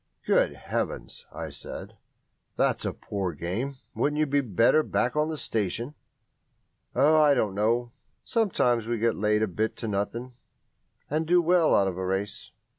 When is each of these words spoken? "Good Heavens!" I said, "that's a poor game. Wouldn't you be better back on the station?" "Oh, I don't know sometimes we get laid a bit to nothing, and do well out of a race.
"Good 0.25 0.53
Heavens!" 0.55 1.27
I 1.31 1.51
said, 1.51 1.95
"that's 2.55 2.85
a 2.85 2.91
poor 2.93 3.33
game. 3.33 3.75
Wouldn't 3.93 4.17
you 4.19 4.25
be 4.25 4.41
better 4.41 4.81
back 4.81 5.15
on 5.15 5.29
the 5.29 5.37
station?" 5.37 5.93
"Oh, 6.95 7.17
I 7.21 7.35
don't 7.35 7.53
know 7.53 7.91
sometimes 8.25 8.87
we 8.87 8.97
get 8.97 9.15
laid 9.15 9.43
a 9.43 9.47
bit 9.47 9.75
to 9.75 9.87
nothing, 9.87 10.33
and 11.07 11.27
do 11.27 11.39
well 11.39 11.75
out 11.75 11.87
of 11.87 11.99
a 11.99 12.03
race. 12.03 12.49